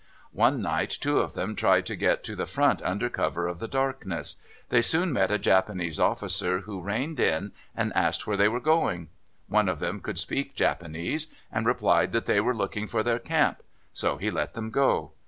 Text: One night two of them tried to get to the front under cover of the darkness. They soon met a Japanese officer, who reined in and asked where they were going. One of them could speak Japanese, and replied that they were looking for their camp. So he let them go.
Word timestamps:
One 0.33 0.63
night 0.63 0.89
two 0.89 1.19
of 1.19 1.35
them 1.35 1.55
tried 1.55 1.85
to 1.85 1.95
get 1.95 2.23
to 2.23 2.35
the 2.35 2.47
front 2.47 2.81
under 2.81 3.07
cover 3.07 3.47
of 3.47 3.59
the 3.59 3.67
darkness. 3.67 4.37
They 4.69 4.81
soon 4.81 5.13
met 5.13 5.29
a 5.29 5.37
Japanese 5.37 5.99
officer, 5.99 6.61
who 6.61 6.81
reined 6.81 7.19
in 7.19 7.51
and 7.75 7.93
asked 7.95 8.25
where 8.25 8.35
they 8.35 8.47
were 8.47 8.59
going. 8.59 9.09
One 9.47 9.69
of 9.69 9.77
them 9.77 9.99
could 9.99 10.17
speak 10.17 10.55
Japanese, 10.55 11.27
and 11.51 11.67
replied 11.67 12.13
that 12.13 12.25
they 12.25 12.41
were 12.41 12.55
looking 12.55 12.87
for 12.87 13.03
their 13.03 13.19
camp. 13.19 13.61
So 13.93 14.17
he 14.17 14.31
let 14.31 14.55
them 14.55 14.71
go. 14.71 15.11